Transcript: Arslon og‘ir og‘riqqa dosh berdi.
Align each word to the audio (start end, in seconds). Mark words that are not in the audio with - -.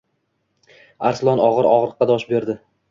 Arslon 1.11 1.45
og‘ir 1.51 1.71
og‘riqqa 1.77 2.11
dosh 2.15 2.29
berdi. 2.35 2.63